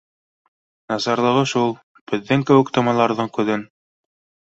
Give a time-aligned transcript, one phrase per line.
[0.93, 1.69] —Насарлығы шул:
[2.13, 3.67] беҙҙең кеүек томаналарҙың күҙен